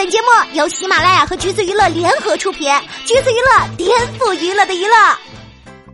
[0.00, 2.72] 本节目由喜马拉雅和橘子娱乐联合出品，
[3.04, 4.94] 橘子娱乐颠覆娱乐的娱乐。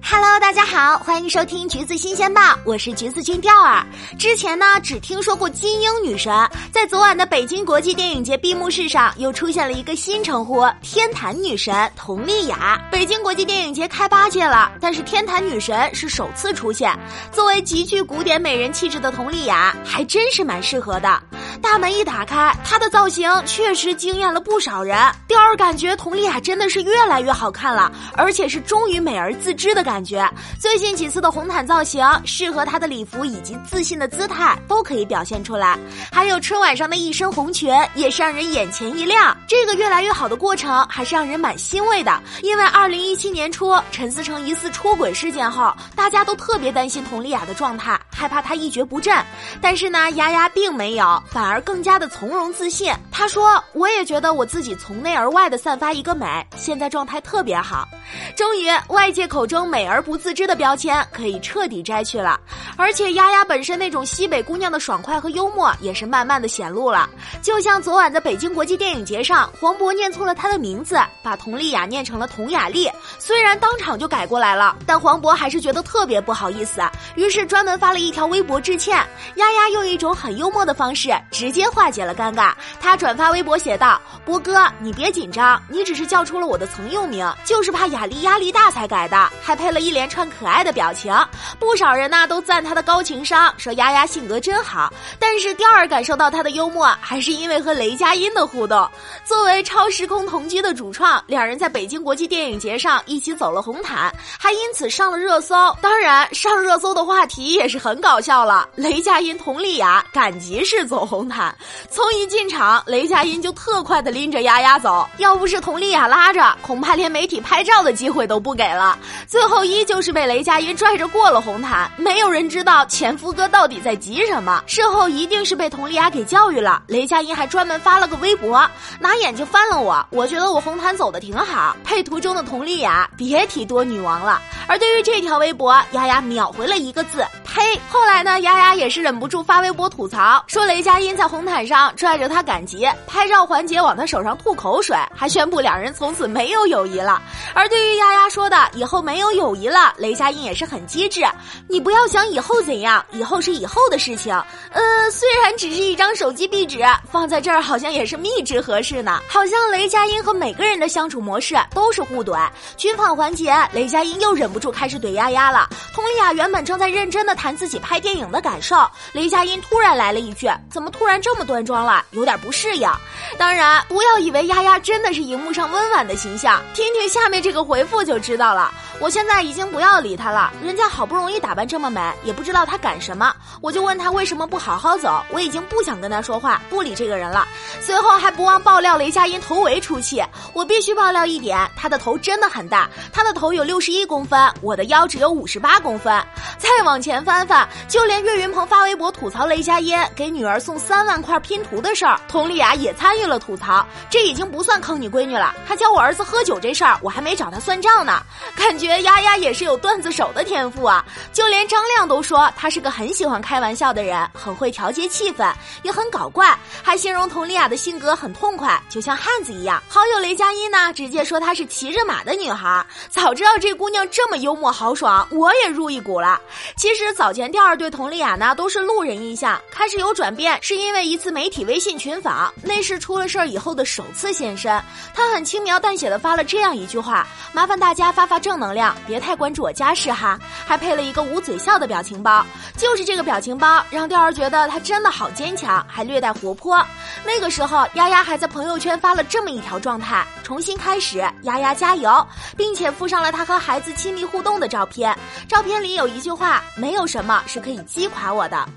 [0.00, 3.84] Hello，大家好，欢迎收听橘子新鲜报，我是橘子君钓儿。
[4.16, 6.32] 之前呢，只听说过金鹰女神，
[6.70, 12.80] 在昨晚的北京国际电影节闭幕式上，又出现了一个新称呼——天坛女神佟丽娅。
[12.92, 16.96] 北京国际电影节开八届了，但是天坛女神是首次出现。
[17.32, 21.20] 作为极具古典美人气质的佟丽娅，还真是蛮适合的。
[21.62, 24.96] 大门一打开，她的造型确实惊艳了不少人。
[25.26, 30.28] 第二感觉佟丽娅真的是越来越好看了，而且是终于美而自知的感觉。
[30.58, 35.78] 最近几次的红毯造型，适合她的礼服以及自信的姿态都可以表现出来。
[36.12, 39.36] 还有春晚上的一身红裙，也是让人眼前一亮。
[39.46, 42.20] 这个越来越好的过程，还是让人蛮欣慰的。
[42.42, 49.14] 因为二零一七年初陈思诚疑似出轨事件后，大家都特别担心佟丽娅的状态，害怕她一蹶不振。
[49.60, 52.92] 但是呢，丫丫并没有，反反而更加的从容自信。
[53.08, 57.86] 她说：“我也觉得我自己从内而外的散发一个美，现在状态特别好。
[58.34, 62.40] 终于，外界口中美而不自知的标签可以彻底摘去了。
[62.76, 67.08] 而且，丫丫本身那种西北姑娘的爽快和幽默也是慢慢的显露了。
[67.40, 72.90] 就像昨晚在北京国际电影节上，黄渤念错了她的名字，把佟丽娅念成了佟雅丽。
[73.20, 76.82] 虽然当场就改过来了，但黄渤还是觉得特别不好意思，
[77.14, 78.96] 于是专门发了一条微博致歉。
[79.36, 82.54] 丫丫用一种很幽默的方式直接化解了尴尬。
[82.80, 91.14] 他转发微博写道：“博哥，你别紧张，你只是叫出了我的曾用名，就是怕雅丽压力大才改的。”还配了一连串可爱的表情。
[91.60, 94.90] 不少人呢都赞他的高情商，说丫丫性格真好。
[95.18, 98.88] 但是第二感受到他的幽默，还是因为和雷佳音的互动。
[99.24, 105.54] 作为超时空同居的主创，两人在北京国际电影节上一起走了红毯，还因此上了热搜。
[105.82, 108.68] 当然，上热搜的话题也是很搞笑了。
[108.74, 111.52] 雷佳音、佟丽娅赶集式走红红毯，
[111.90, 115.08] 从一进场，雷佳音就特快的拎着丫丫走。
[115.18, 118.96] 要不是佟丽娅拉着，恐怕连媒体拍照的机会都不给了。
[119.26, 121.90] 最后依旧是被雷佳音拽着过了红毯。
[121.96, 124.62] 没有人知道前夫哥到底在急什么。
[124.68, 126.80] 事后一定是被佟丽娅给教育了。
[126.86, 128.64] 雷佳音还专门发了个微博，
[129.00, 131.76] 拿眼睛翻了我，我觉得我红毯走的挺好。
[131.82, 134.40] 配图中的佟丽娅，别提多女王了。
[134.68, 137.26] 而对于这条微博，丫丫秒回了一个字：
[137.56, 137.80] 嘿。
[137.88, 147.22] 后来呢，丫丫也是忍不住发微博吐槽，说雷佳音在红毯上拽着她赶集，拍照环节往她手上吐口水，还宣布两人从此没有友谊了。
[147.54, 151.24] 而对于丫丫说的以后没有友谊了，雷佳音也是很机智，
[151.68, 154.34] 你不要想以后怎样，以后是以后的事情。
[154.72, 156.80] 呃，虽然只是一张手机壁纸，
[157.10, 159.20] 放在这儿好像也是秘制合适呢。
[159.28, 162.46] 好像雷佳音和每个人的相处模式都是互怼。
[162.76, 165.68] 群访环节，雷佳音又忍不住开始怼丫丫了。
[165.94, 168.76] 佟丽娅原本正在认真的谈谈自己拍电影的感受，
[169.12, 172.04] 雷佳音突然来了一句：“怎么突然这么端庄了？
[172.10, 172.90] 有点不适应。”
[173.38, 178.74] 当然，不要以为丫丫真的是荧幕上温婉的形象，听听下面这个回复就知道了。
[178.98, 183.32] 我现在已经不要理他了，人家好不容易打扮这么美，也不知道他赶什么。
[183.60, 187.46] 我就问他为什么不好好走，我已经不想跟他说话，不理这个人了。
[187.80, 190.20] 随后还不忘爆料雷佳音头围出气，
[190.52, 196.12] 我必须爆料一点，他的头真的很大，他的头有六十一公分，我的腰只有五十八公分。
[196.58, 203.86] 再往前翻办法，就连岳云鹏发微博吐槽雷佳音给女儿送三万块拼图的事儿，佟丽娅也参与了吐槽。
[204.08, 208.22] 这已经不算坑你闺女了，她教我儿子喝酒这事儿，我还没找她算账呢。
[208.56, 211.04] 感觉丫丫也是有段子手的天赋啊！
[211.30, 219.82] 就连张亮都说她是个很喜欢开玩笑的人，很会调节气氛，也很搞怪，还形容佟丽娅的性格很痛快，就像汉子一样。
[219.88, 222.86] 好友雷佳音呢，直接说她是骑着马的女孩。
[223.10, 226.40] 早知道这姑娘这么幽默豪爽，我也入一股了。
[226.76, 234.80] 其实早早前第二对佟丽娅呢都是路人印象，开始有转变，是因为一次媒体微信群访，那是出了事儿以后的首次现身。
[235.12, 242.46] 他很轻描淡写的发了这样一句话：“麻烦大家发发正能量，别太关注我家事哈。”还配了一个捂嘴笑的表情包。
[242.76, 246.78] 就是这个表情包让钓儿觉得他真的好坚强，还略带活泼。
[247.24, 252.26] 那个时候，丫丫还在朋友圈发了这么一条状态：“重新开始，丫丫加油！”
[252.56, 255.16] 并且附上了她和孩子亲密互动的照片。
[255.48, 256.62] 照片里有一句话。
[256.76, 258.68] 没有什么是可以击垮我的，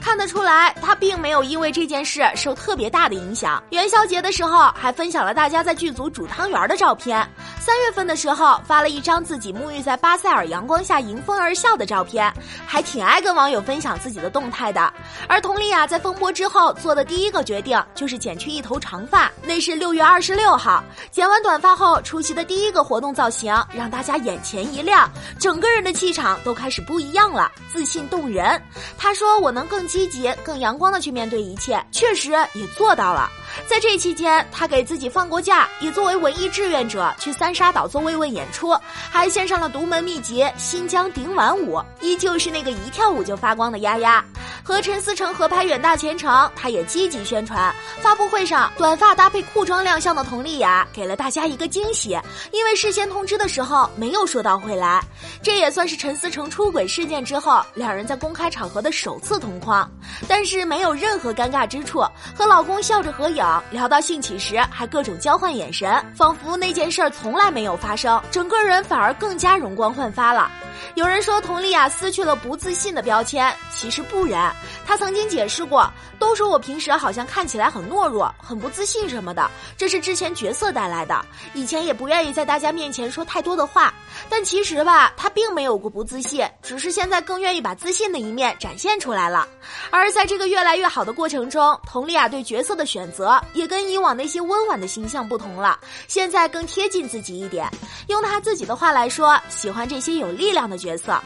[0.00, 3.62] 看得出来，他并没有因为这件事受特别大的影响。
[3.70, 7.26] 元宵节的时候，还分享了大家在剧组煮汤圆的照片。
[7.58, 12.32] 三月份的时候，发了一张自己沐浴在巴塞尔阳光下迎风而笑的照片，
[12.66, 14.92] 还挺爱跟网友分享自己的动态的。
[15.28, 19.30] 而佟丽娅在风波之后做的第一个决定，就是剪去一头长发。
[19.42, 27.50] 那是六月二十六号，剪完短发后出席的第一个活动造型，让大家眼前一亮，整个人的气场都开始不一样了。
[27.72, 28.60] 自信动人。
[28.96, 33.30] 她说：“我能更积极、更阳光的去面对一切，确实也做到了。”
[33.66, 38.76] 在这期间，他给自己放过假，也作为文艺志愿者去三沙岛做慰问演出，
[39.10, 44.22] 还献上了独门秘籍《新疆顶碗舞》，依旧是那个一跳舞就发光的丫丫。
[44.66, 47.72] 和陈思诚合拍《远大前程》，她也积极宣传。
[48.00, 52.18] 发布会上，短发搭配裤装亮相的佟丽娅给了大家一个惊喜，
[52.50, 55.00] 因为事先通知的时候没有说到会来。
[55.40, 59.88] 这也算是陈思诚出轨事件之后两人在公开场合的首次同框，
[60.26, 62.04] 但是没有任何尴尬之处，
[62.34, 63.44] 和老公笑着合影。
[63.70, 70.50] 聊到兴起时，还各种交换眼神，仿佛那件事从来没有发生，整个人反而更加容光焕发了。
[70.94, 74.54] 有人说佟丽娅撕去了不自信的标签，其实不然。
[74.86, 81.24] 她曾经解释过，都说我平时好像看起来很懦弱、很不自信什么的，这是之前角色带来的。
[81.54, 83.92] 以前也不愿意在大家面前说太多的话，
[84.28, 89.48] 但其实吧，他并没有过不自信，只是现在更愿意把自信的一面展现出来了。
[89.90, 97.66] 而在这个越来越好的过程中，佟丽娅对角色的选择也跟以往那些温婉的形象不同了，现在更贴近自己一点。
[98.08, 100.66] 用她自己的话来说，喜欢这些有力量。
[100.66, 101.16] 的角色，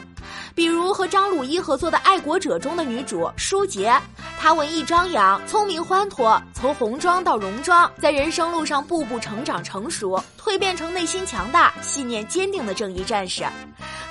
[0.53, 3.91] 比如和张鲁一合作的《爱国者》中的女主舒洁，
[4.41, 13.45] 她文艺张扬、聪明欢脱，从红妆到戎装，在人生路上步步成长成熟，蜕变成内心强大、信念坚定的正义战士。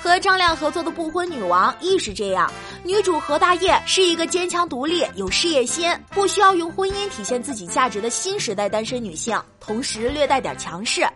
[0.01, 2.51] 和张亮合作的《不婚女王》亦是这样。
[2.83, 11.07] 女主何大业是一个坚强独立、有事业心、不需要用婚姻体现自己价值的新时代单身女性，同时略带点强势。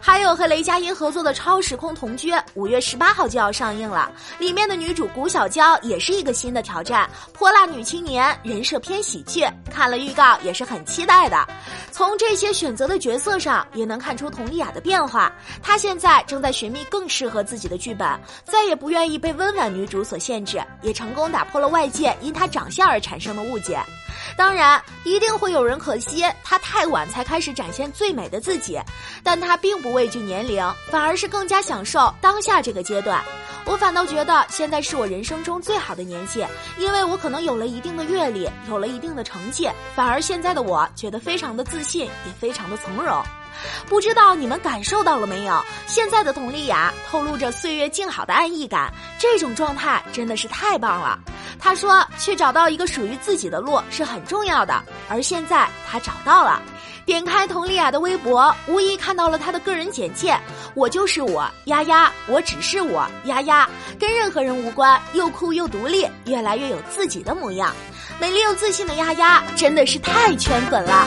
[0.00, 4.10] 还有和雷佳音合作的《超时空同居》，五月十八号就要上映了。
[4.38, 9.44] 里面的女主谷小娇也是一个新的挑战，泼辣女青年，人设偏喜剧。
[9.70, 11.46] 看了预告也是很期待的。
[11.90, 15.32] 从这些选择的角色上，也能看出佟丽娅的变化。
[15.62, 18.08] 她现在正在寻觅更适合自己的剧本，
[18.44, 23.78] 再也不愿意被温婉女主所限制，也成功打破了外界因她长相而产生的误解。
[24.36, 28.80] 当然，一定会有人可惜她太晚才开始展现最美的自己，
[29.22, 33.22] 但她并不畏惧年龄，反而是更加享受当下这个阶段。
[33.66, 36.44] 我反倒觉得现在是我人生中最好的年纪，
[36.78, 43.22] 因为我可能有了一定的阅历，有了一定的成绩，反而现在的我觉得非常的自信，也非常的从容。
[43.86, 45.62] 不知道你们感受到了没有？
[45.86, 51.18] 现在的佟丽娅透露着岁月静好的安逸感，这种状态真的是太棒了。
[51.60, 56.60] 他说，去找到一个属于自己的路是很重要的，而现在他找到了。
[57.06, 60.38] 点开佟丽娅的微博，无疑看到了她的个人简介：
[60.74, 63.68] 我就是我，丫丫，我只是我，丫丫，
[63.98, 67.74] 跟任何人无关，又酷又独立，越来越有自己的模样，
[68.20, 71.06] 美丽又自信的丫丫，真的是太圈粉了。